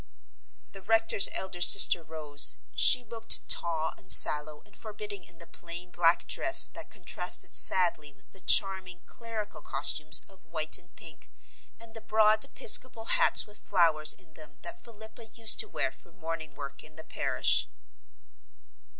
[0.71, 2.55] The rector's elder sister rose.
[2.73, 8.11] She looked tall and sallow and forbidding in the plain black dress that contrasted sadly
[8.11, 11.29] with the charming clerical costumes of white and pink
[11.79, 16.11] and the broad episcopal hats with flowers in them that Philippa used to wear for
[16.11, 17.69] morning work in the parish.